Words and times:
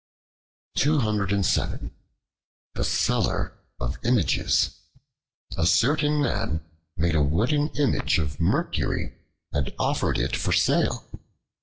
The 0.73 1.91
Seller 2.83 3.53
of 3.79 3.99
Images 4.03 4.71
A 5.55 5.65
CERTAIN 5.67 6.19
MAN 6.23 6.65
made 6.97 7.13
a 7.13 7.21
wooden 7.21 7.67
image 7.75 8.17
of 8.17 8.39
Mercury 8.39 9.13
and 9.53 9.71
offered 9.77 10.17
it 10.17 10.35
for 10.35 10.53
sale. 10.53 11.07